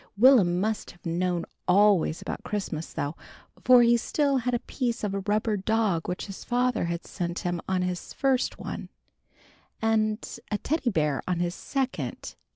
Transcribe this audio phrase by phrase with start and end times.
[0.17, 3.15] Will'm must have known always about Christmas though,
[3.63, 7.37] for he still had a piece of a rubber dog which his father had sent
[7.45, 8.89] him on his first one,
[9.79, 12.33] and a Teddy Bear on his second.